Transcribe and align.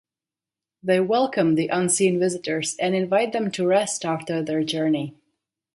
They 0.81 0.99
welcome 0.99 1.53
the 1.53 1.67
unseen 1.67 2.17
visitors 2.17 2.75
and 2.79 2.95
invite 2.95 3.33
them 3.33 3.51
to 3.51 3.67
rest 3.67 4.03
after 4.03 4.41
their 4.41 4.63
journey. 4.63 5.13